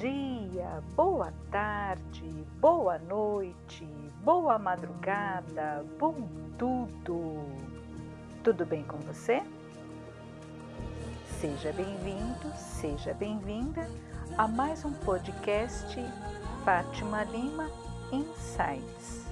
[0.00, 2.28] dia, boa tarde,
[2.60, 3.86] boa noite,
[4.22, 6.28] boa madrugada, bom
[6.58, 7.44] tudo.
[8.42, 9.42] Tudo bem com você?
[11.40, 13.88] Seja bem-vindo, seja bem-vinda
[14.36, 15.96] a mais um podcast
[16.64, 17.70] Fátima Lima
[18.12, 19.23] Insights.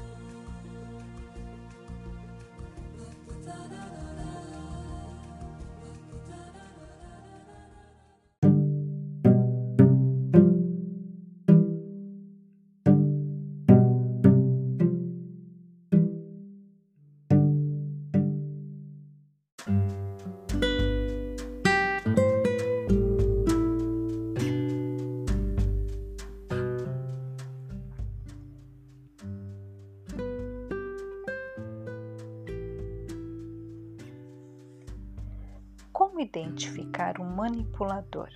[36.93, 38.29] Identificar manipulador?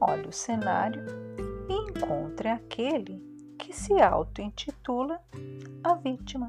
[0.00, 1.04] Olhe o cenário
[1.68, 3.20] e encontre aquele
[3.58, 5.20] que se auto-intitula
[5.82, 6.48] a vítima.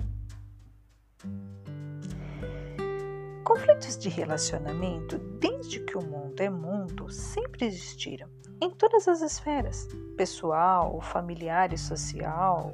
[3.43, 8.27] Conflitos de relacionamento, desde que o mundo é mundo, sempre existiram,
[8.61, 12.73] em todas as esferas, pessoal, familiar e social,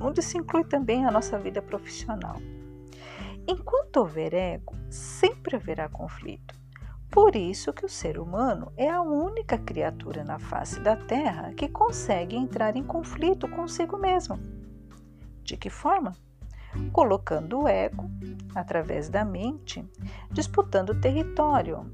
[0.00, 2.36] onde se inclui também a nossa vida profissional.
[3.46, 6.54] Enquanto houver ego, sempre haverá conflito.
[7.10, 11.68] Por isso que o ser humano é a única criatura na face da Terra que
[11.68, 14.38] consegue entrar em conflito consigo mesmo.
[15.42, 16.16] De que forma?
[16.90, 18.10] Colocando o ego,
[18.54, 19.88] através da mente,
[20.32, 21.86] disputando território,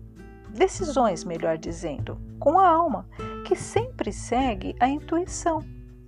[0.55, 3.07] decisões, melhor dizendo, com a alma,
[3.45, 5.59] que sempre segue a intuição,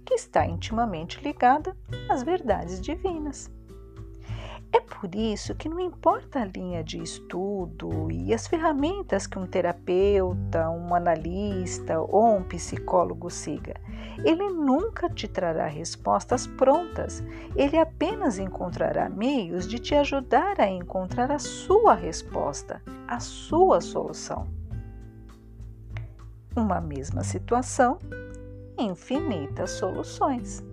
[0.06, 1.76] que está intimamente ligada
[2.08, 3.50] às verdades divinas.
[4.72, 9.46] É por isso que não importa a linha de estudo e as ferramentas que um
[9.46, 13.74] terapeuta, um analista ou um psicólogo siga,
[14.24, 17.22] ele nunca te trará respostas prontas,
[17.54, 24.46] ele apenas encontrará meios de te ajudar a encontrar a sua resposta, a sua solução.
[26.56, 27.98] Uma mesma situação,
[28.78, 30.64] infinitas soluções.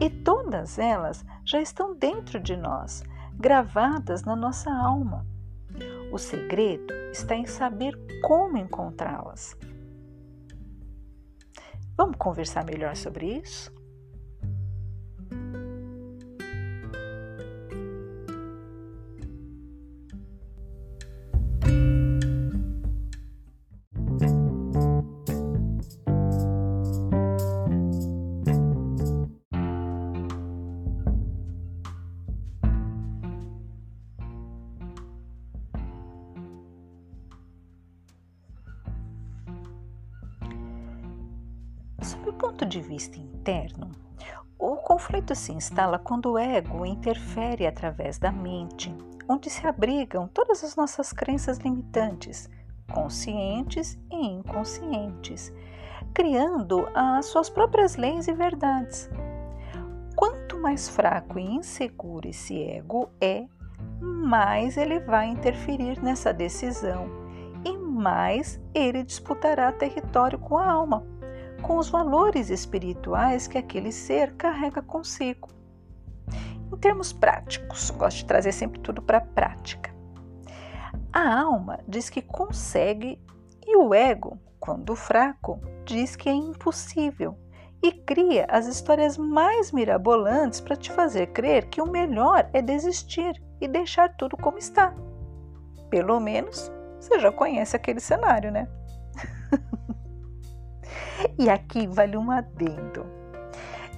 [0.00, 3.02] E todas elas já estão dentro de nós,
[3.38, 5.26] gravadas na nossa alma.
[6.12, 9.56] O segredo está em saber como encontrá-las.
[11.96, 13.72] Vamos conversar melhor sobre isso?
[42.04, 43.90] Sob o ponto de vista interno,
[44.58, 48.94] o conflito se instala quando o ego interfere através da mente,
[49.26, 52.50] onde se abrigam todas as nossas crenças limitantes,
[52.92, 55.50] conscientes e inconscientes,
[56.12, 59.08] criando as suas próprias leis e verdades.
[60.14, 63.46] Quanto mais fraco e inseguro esse ego é,
[63.98, 67.08] mais ele vai interferir nessa decisão
[67.64, 71.13] e mais ele disputará território com a alma
[71.64, 75.48] com os valores espirituais que aquele ser carrega consigo.
[76.70, 79.94] Em termos práticos, gosto de trazer sempre tudo para a prática.
[81.10, 83.18] A alma diz que consegue
[83.66, 87.38] e o ego, quando fraco, diz que é impossível
[87.82, 93.42] e cria as histórias mais mirabolantes para te fazer crer que o melhor é desistir
[93.60, 94.94] e deixar tudo como está.
[95.88, 96.70] Pelo menos
[97.00, 98.68] você já conhece aquele cenário, né?
[101.38, 103.06] E aqui vale um adendo.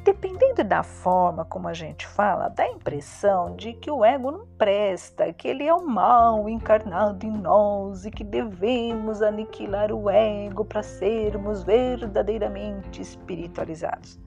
[0.04, 4.46] Dependendo da forma como a gente fala, dá a impressão de que o ego não
[4.56, 10.64] presta, que ele é o mal encarnado em nós e que devemos aniquilar o ego
[10.64, 14.20] para sermos verdadeiramente espiritualizados.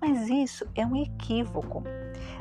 [0.00, 1.84] Mas isso é um equívoco.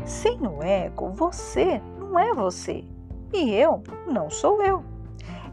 [0.04, 2.84] Sem o ego, você não é você
[3.32, 4.97] e eu não sou eu.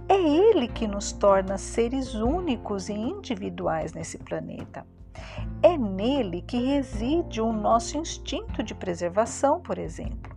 [0.08, 4.86] É Ele que nos torna seres únicos e individuais nesse planeta.
[5.62, 10.36] É nele que reside o nosso instinto de preservação, por exemplo.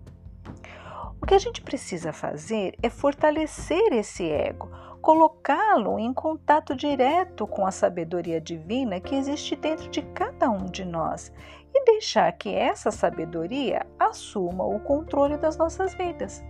[1.22, 4.70] O que a gente precisa fazer é fortalecer esse ego,
[5.02, 10.86] colocá-lo em contato direto com a sabedoria divina que existe dentro de cada um de
[10.86, 11.32] nós
[11.74, 16.42] e deixar que essa sabedoria assuma o controle das nossas vidas.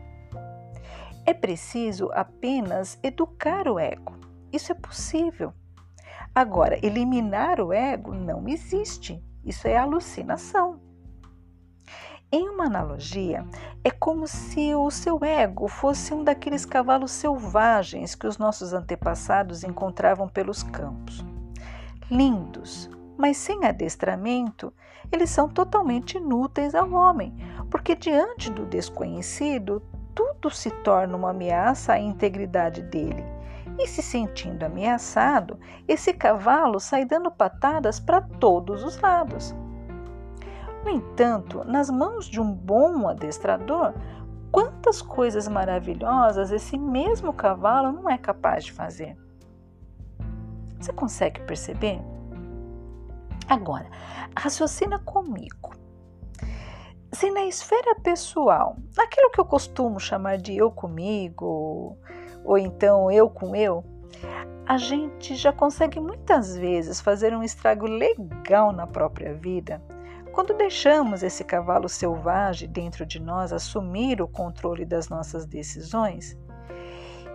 [1.27, 4.15] É preciso apenas educar o ego.
[4.49, 5.53] Isso é possível.
[6.33, 9.21] Agora, eliminar o ego não existe.
[9.43, 10.79] Isso é alucinação.
[12.31, 13.45] Em uma analogia,
[13.83, 19.65] é como se o seu ego fosse um daqueles cavalos selvagens que os nossos antepassados
[19.65, 21.25] encontravam pelos campos.
[22.09, 24.73] Lindos, mas sem adestramento,
[25.11, 27.35] eles são totalmente inúteis ao homem,
[27.69, 29.83] porque diante do desconhecido,
[30.17, 33.23] tudo se torna uma ameaça à integridade dele.
[33.77, 39.55] E se sentindo ameaçado, esse cavalo sai dando patadas para todos os lados.
[40.83, 43.93] No entanto, nas mãos de um bom adestrador,
[44.51, 49.15] quantas coisas maravilhosas esse mesmo cavalo não é capaz de fazer.
[50.79, 52.01] Você consegue perceber?
[53.47, 53.87] Agora,
[54.35, 55.86] raciocina comigo.
[57.11, 61.97] Se na esfera pessoal, naquilo que eu costumo chamar de eu comigo,
[62.43, 63.83] ou então eu com eu,
[64.65, 69.81] a gente já consegue muitas vezes fazer um estrago legal na própria vida
[70.37, 76.37] quando deixamos esse cavalo selvagem dentro de nós assumir o controle das nossas decisões,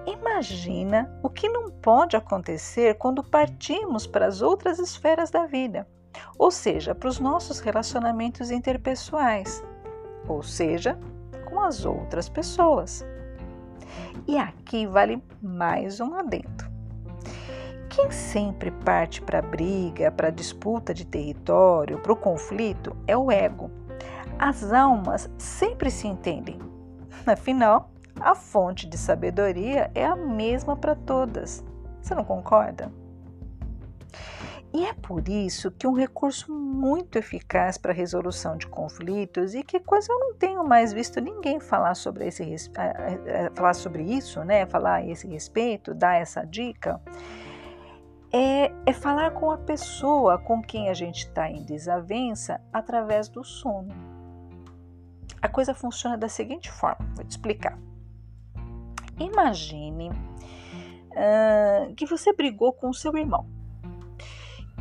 [0.06, 5.84] imagina o que não pode acontecer quando partimos para as outras esferas da vida,
[6.38, 9.62] ou seja, para os nossos relacionamentos interpessoais,
[10.28, 10.98] ou seja,
[11.46, 13.04] com as outras pessoas.
[14.26, 16.70] E aqui vale mais um adendo.
[17.90, 23.16] Quem sempre parte para a briga, para a disputa de território, para o conflito é
[23.16, 23.70] o ego.
[24.38, 26.58] As almas sempre se entendem.
[27.26, 31.62] Afinal, a fonte de sabedoria é a mesma para todas.
[32.00, 32.90] Você não concorda?
[34.74, 39.62] E é por isso que um recurso muito eficaz para a resolução de conflitos e
[39.62, 42.42] que quase eu não tenho mais visto ninguém falar sobre esse
[43.54, 44.64] falar sobre isso, né?
[44.64, 46.98] Falar a esse respeito, dar essa dica,
[48.32, 53.44] é, é falar com a pessoa com quem a gente está em desavença através do
[53.44, 53.94] sono.
[55.42, 57.78] A coisa funciona da seguinte forma: vou te explicar.
[59.18, 63.51] Imagine uh, que você brigou com seu irmão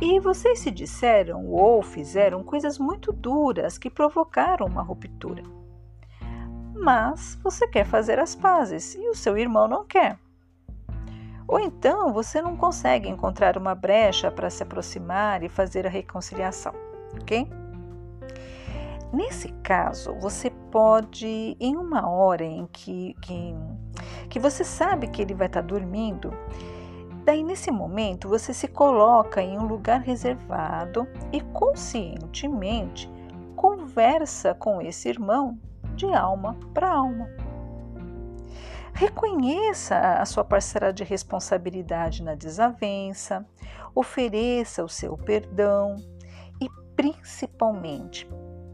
[0.04, 5.44] e vocês se disseram ou fizeram coisas muito duras que provocaram uma ruptura.
[6.74, 10.18] Mas você quer fazer as pazes e o seu irmão não quer.
[11.46, 16.74] Ou então você não consegue encontrar uma brecha para se aproximar e fazer a reconciliação,
[17.20, 17.48] ok?
[19.12, 23.54] Nesse caso, você pode, em uma hora em que, que,
[24.28, 26.32] que você sabe que ele vai estar dormindo,
[27.24, 33.10] daí nesse momento você se coloca em um lugar reservado e conscientemente
[33.56, 35.58] conversa com esse irmão
[35.94, 37.28] de alma para alma.
[38.94, 43.46] Reconheça a sua parcela de responsabilidade na desavença,
[43.94, 45.96] ofereça o seu perdão
[46.60, 48.28] e, principalmente,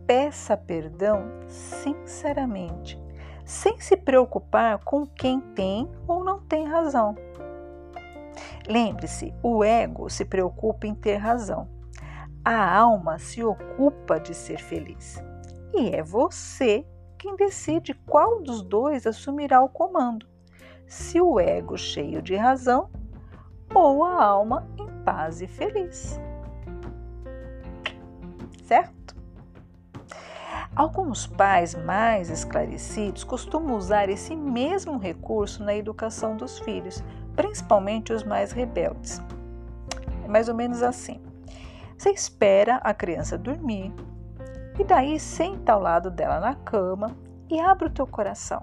[0.06, 3.00] peça perdão sinceramente,
[3.44, 7.14] sem se preocupar com quem tem ou não tem razão.
[8.68, 11.68] Lembre-se, o ego se preocupa em ter razão.
[12.44, 15.22] A alma se ocupa de ser feliz.
[15.74, 16.86] E é você
[17.18, 20.26] quem decide qual dos dois assumirá o comando,
[20.86, 22.90] se o ego cheio de razão
[23.74, 26.20] ou a alma em paz e feliz.
[28.64, 29.16] Certo?
[30.76, 37.02] Alguns pais mais esclarecidos costumam usar esse mesmo recurso na educação dos filhos,
[37.38, 39.22] principalmente os mais rebeldes.
[40.24, 41.22] É mais ou menos assim.
[41.96, 43.94] Você espera a criança dormir,
[44.76, 47.16] e daí senta ao lado dela na cama
[47.48, 48.60] e abre o teu coração.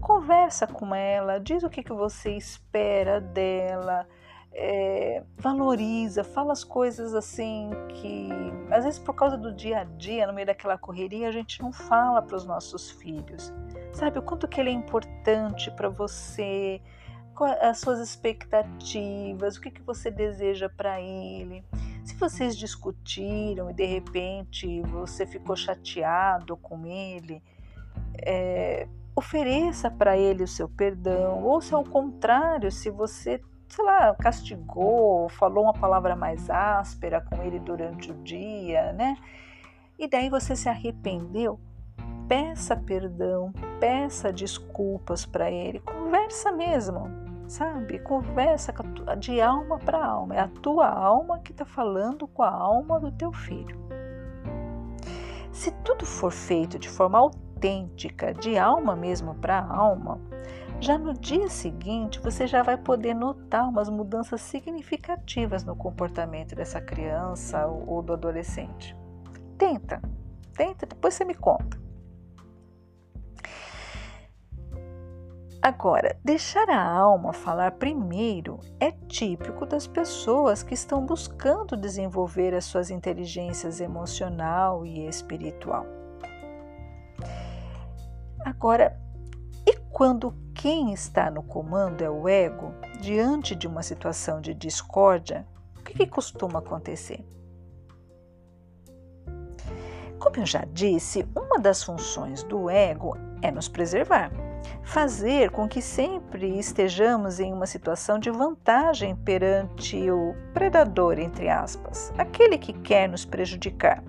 [0.00, 4.04] Conversa com ela, diz o que, que você espera dela,
[4.52, 8.28] é, valoriza, fala as coisas assim que
[8.68, 11.72] às vezes por causa do dia a dia, no meio daquela correria, a gente não
[11.72, 13.52] fala para os nossos filhos.
[13.92, 16.80] Sabe o quanto que ele é importante para você,
[17.44, 21.64] as suas expectativas, o que, que você deseja para ele.
[22.04, 27.42] Se vocês discutiram e de repente você ficou chateado com ele,
[28.24, 34.14] é, ofereça para ele o seu perdão, ou se ao contrário, se você, sei lá,
[34.14, 39.16] castigou, falou uma palavra mais áspera com ele durante o dia, né?
[39.98, 41.58] E daí você se arrependeu,
[42.28, 47.98] peça perdão, peça desculpas para ele, conversa mesmo, sabe?
[47.98, 48.72] Conversa
[49.18, 50.34] de alma para alma.
[50.34, 53.78] É a tua alma que está falando com a alma do teu filho.
[55.52, 60.20] Se tudo for feito de forma autêntica, de alma mesmo para alma,
[60.78, 66.80] já no dia seguinte você já vai poder notar umas mudanças significativas no comportamento dessa
[66.80, 68.94] criança ou do adolescente.
[69.56, 70.02] Tenta,
[70.54, 71.85] tenta, depois você me conta.
[75.66, 82.66] Agora, deixar a alma falar primeiro é típico das pessoas que estão buscando desenvolver as
[82.66, 85.84] suas inteligências emocional e espiritual.
[88.44, 88.96] Agora,
[89.66, 95.44] e quando quem está no comando é o ego, diante de uma situação de discórdia,
[95.80, 97.26] o que, que costuma acontecer?
[100.20, 104.30] Como eu já disse, uma das funções do ego é nos preservar
[104.82, 112.12] fazer com que sempre estejamos em uma situação de vantagem perante o predador, entre aspas,
[112.16, 114.02] aquele que quer nos prejudicar.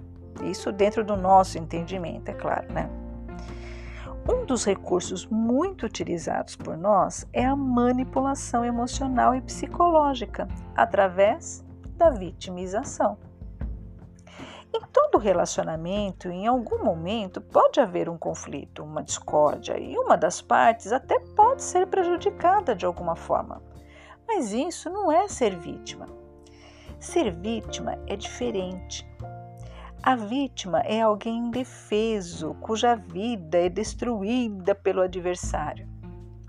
[0.44, 2.90] Isso dentro do nosso entendimento, é claro, né?
[4.30, 12.10] Um dos recursos muito utilizados por nós é a manipulação emocional e psicológica através da
[12.10, 13.18] vitimização.
[14.74, 20.42] Em todo relacionamento, em algum momento, pode haver um conflito, uma discórdia, e uma das
[20.42, 23.62] partes até pode ser prejudicada de alguma forma.
[24.28, 26.06] Mas isso não é ser vítima.
[27.00, 29.08] Ser vítima é diferente.
[30.04, 35.88] A vítima é alguém indefeso, cuja vida é destruída pelo adversário.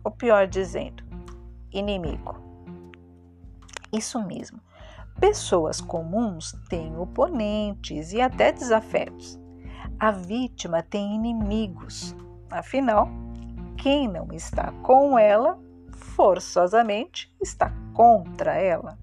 [0.04, 1.02] Ou pior dizendo,
[1.72, 2.36] inimigo.
[3.92, 4.60] Isso mesmo.
[5.20, 9.36] Pessoas comuns têm oponentes e até desafetos.
[9.98, 12.14] A vítima tem inimigos.
[12.48, 13.08] Afinal,
[13.76, 15.58] quem não está com ela,
[15.92, 18.96] forçosamente está contra ela.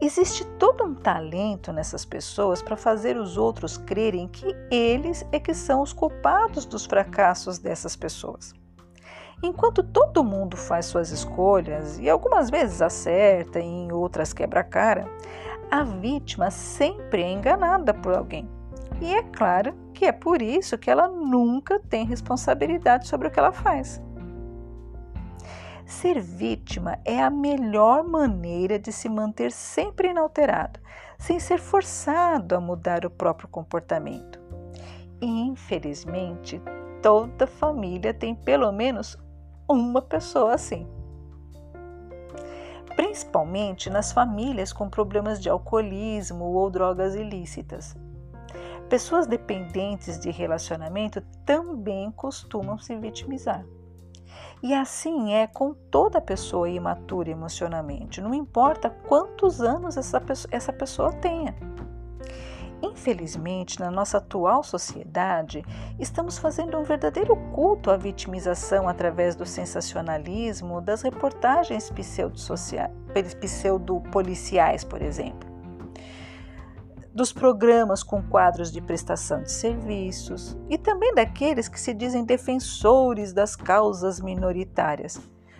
[0.00, 5.52] Existe todo um talento nessas pessoas para fazer os outros crerem que eles é que
[5.52, 8.54] são os culpados dos fracassos dessas pessoas.
[9.44, 14.64] Enquanto todo mundo faz suas escolhas e algumas vezes acerta e em outras quebra a
[14.64, 15.06] cara,
[15.70, 18.48] a vítima sempre é enganada por alguém.
[19.02, 23.38] E é claro que é por isso que ela nunca tem responsabilidade sobre o que
[23.38, 24.00] ela faz.
[25.84, 30.80] Ser vítima é a melhor maneira de se manter sempre inalterado,
[31.18, 34.40] sem ser forçado a mudar o próprio comportamento.
[35.20, 36.62] E, infelizmente,
[37.02, 39.18] toda família tem pelo menos
[39.68, 40.86] uma pessoa assim.
[42.96, 47.96] Principalmente nas famílias com problemas de alcoolismo ou drogas ilícitas.
[48.88, 53.64] Pessoas dependentes de relacionamento também costumam se vitimizar.
[54.62, 60.72] E assim é com toda pessoa imatura emocionalmente, não importa quantos anos essa pessoa, essa
[60.72, 61.54] pessoa tenha.
[62.84, 65.64] Infelizmente, na nossa atual sociedade,
[65.98, 71.90] estamos fazendo um verdadeiro culto à vitimização através do sensacionalismo das reportagens
[73.40, 75.48] pseudo-policiais, por exemplo,
[77.14, 83.32] dos programas com quadros de prestação de serviços e também daqueles que se dizem defensores
[83.32, 85.18] das causas minoritárias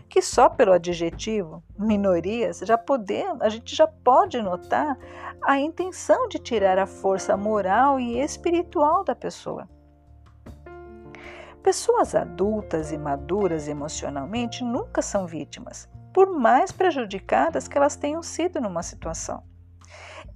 [0.08, 4.96] que só pelo adjetivo minorias já podemos, a gente já pode notar
[5.42, 9.68] a intenção de tirar a força moral e espiritual da pessoa.
[11.62, 18.60] Pessoas adultas e maduras emocionalmente nunca são vítimas, por mais prejudicadas que elas tenham sido
[18.60, 19.42] numa situação.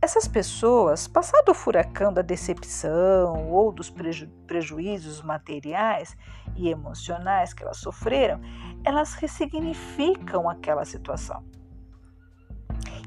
[0.01, 6.17] Essas pessoas, passado o furacão da decepção ou dos preju prejuízos materiais
[6.57, 8.41] e emocionais que elas sofreram,
[8.85, 11.43] elas ressignificam aquela situação.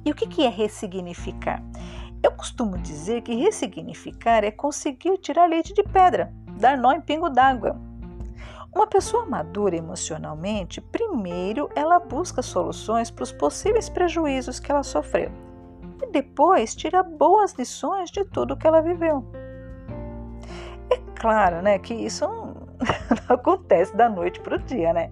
[0.03, 1.63] E o que é ressignificar?
[2.21, 7.29] Eu costumo dizer que ressignificar é conseguir tirar leite de pedra, dar nó em pingo
[7.29, 7.79] d'água.
[8.75, 15.50] Uma pessoa madura emocionalmente, primeiro ela busca soluções para os possíveis prejuízos que ela sofreu
[16.01, 19.25] e depois tira boas lições de tudo que ela viveu.
[20.89, 22.55] É claro, né, que isso não,
[23.29, 25.11] acontece da noite para o dia, né?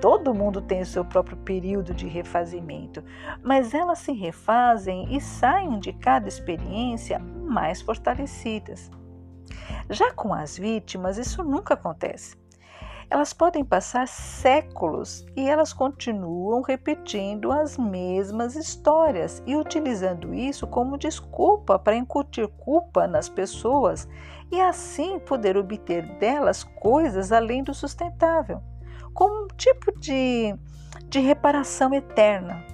[0.00, 3.02] Todo mundo tem o seu próprio período de refazimento,
[3.42, 8.90] mas elas se refazem e saem de cada experiência mais fortalecidas.
[9.88, 12.36] Já com as vítimas, isso nunca acontece.
[13.10, 20.98] Elas podem passar séculos e elas continuam repetindo as mesmas histórias e utilizando isso como
[20.98, 24.08] desculpa para incutir culpa nas pessoas
[24.50, 28.62] e assim poder obter delas coisas além do sustentável,
[29.12, 30.54] como um tipo de,
[31.08, 32.64] de reparação eterna.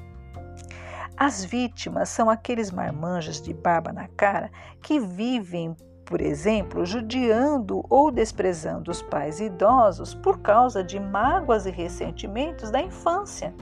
[1.17, 5.77] As vítimas são aqueles marmanjos de barba na cara que vivem
[6.11, 12.83] por exemplo, judiando ou desprezando os pais idosos por causa de mágoas e ressentimentos da
[12.83, 13.55] infância.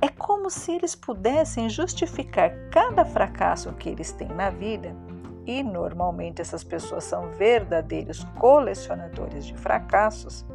[0.00, 4.96] É como se eles pudessem justificar cada fracasso que eles têm na vida,
[5.44, 10.46] e normalmente essas pessoas são verdadeiros colecionadores de fracassos,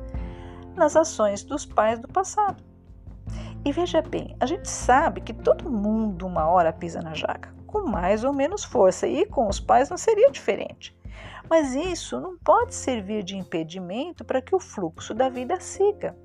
[0.76, 2.64] nas ações dos pais do passado.
[3.64, 7.86] E veja bem, a gente sabe que todo mundo uma hora pisa na jaca, com
[7.86, 10.98] mais ou menos força, e com os pais não seria diferente.
[11.50, 16.16] Mas isso não pode servir de impedimento para que o fluxo da vida siga.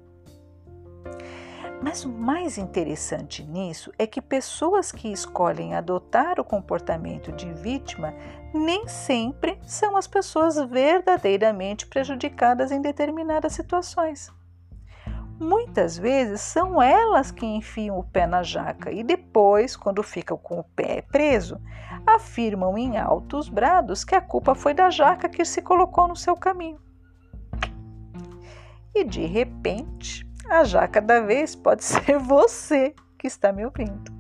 [1.83, 8.15] Mas o mais interessante nisso é que pessoas que escolhem adotar o comportamento de vítima
[8.55, 14.31] nem sempre são as pessoas verdadeiramente prejudicadas em determinadas situações.
[15.43, 20.61] Muitas vezes são elas que enfiam o pé na jaca e depois, quando ficam com
[20.61, 21.61] o pé preso,
[22.07, 26.37] afirmam em altos brados que a culpa foi da jaca que se colocou no seu
[26.37, 26.79] caminho.
[28.95, 34.13] E de repente, a jaca da vez pode ser você que está me ouvindo.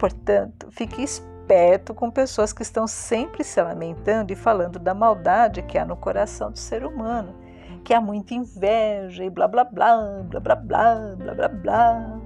[0.00, 5.78] Portanto, fique esperto com pessoas que estão sempre se lamentando e falando da maldade que
[5.78, 7.46] há no coração do ser humano,
[7.78, 12.20] que há muita inveja e blá blá blá, blá blá blá, blá blá blá.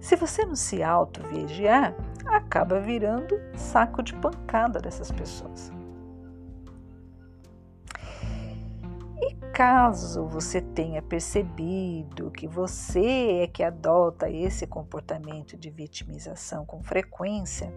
[0.00, 1.94] Se você não se auto-vigiar,
[2.26, 5.72] acaba virando saco de pancada dessas pessoas.
[9.54, 17.72] caso você tenha percebido que você é que adota esse comportamento de vitimização com frequência,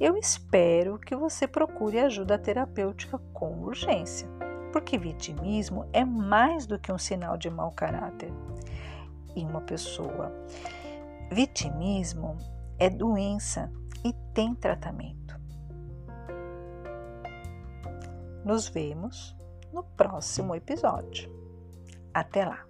[0.00, 4.28] eu espero que você procure ajuda terapêutica com urgência,
[4.72, 8.32] porque vitimismo é mais do que um sinal de mau caráter
[9.34, 10.32] em uma pessoa.
[11.30, 12.36] Vitimismo
[12.78, 13.70] é doença
[14.04, 15.38] e tem tratamento.
[18.44, 19.36] Nos vemos
[19.72, 21.30] no próximo episódio.
[22.12, 22.69] Até lá!